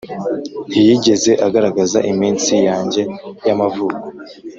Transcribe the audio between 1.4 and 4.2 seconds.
agaragaza iminsi yanjye y'amavuko,